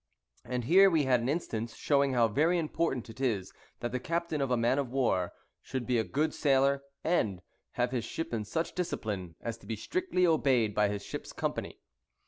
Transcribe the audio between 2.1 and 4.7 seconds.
how very important it is that the captain of a